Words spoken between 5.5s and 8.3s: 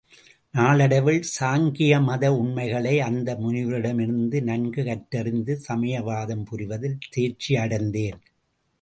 சமயவாதம் புரிவதில் தேர்ச்சியடைந்தேன்.